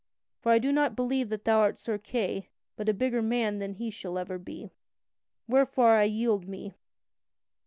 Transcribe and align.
For 0.39 0.51
I 0.51 0.57
do 0.57 0.71
not 0.71 0.95
believe 0.95 1.29
that 1.29 1.45
thou 1.45 1.59
art 1.59 1.77
Sir 1.77 1.99
Kay 1.99 2.49
but 2.75 2.89
a 2.89 2.91
bigger 2.91 3.21
man 3.21 3.59
than 3.59 3.73
he 3.75 3.91
shall 3.91 4.17
ever 4.17 4.39
be. 4.39 4.71
Wherefore 5.47 5.91
I 5.97 6.05
yield 6.05 6.47
me." 6.47 6.73